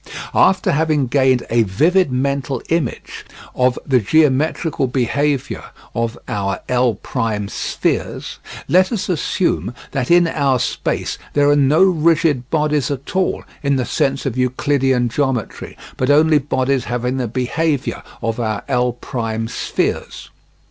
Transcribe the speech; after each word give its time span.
After 0.33 0.71
having 0.71 1.05
gained 1.05 1.45
a 1.51 1.61
vivid 1.61 2.11
mental 2.11 2.63
image 2.69 3.23
of 3.53 3.77
the 3.85 3.99
geometrical 3.99 4.87
behaviour 4.87 5.65
of 5.93 6.17
our 6.27 6.59
L' 6.67 6.97
spheres, 7.49 8.39
let 8.67 8.91
us 8.91 9.09
assume 9.09 9.75
that 9.91 10.09
in 10.09 10.25
our 10.25 10.57
space 10.57 11.19
there 11.33 11.51
are 11.51 11.55
no 11.55 11.83
rigid 11.83 12.49
bodies 12.49 12.89
at 12.89 13.15
all 13.15 13.43
in 13.61 13.75
the 13.75 13.85
sense 13.85 14.25
of 14.25 14.35
Euclidean 14.39 15.07
geometry, 15.07 15.77
but 15.97 16.09
only 16.09 16.39
bodies 16.39 16.85
having 16.85 17.17
the 17.17 17.27
behaviour 17.27 18.01
of 18.23 18.39
our 18.39 18.63
L' 18.69 18.97
spheres. 19.45 20.31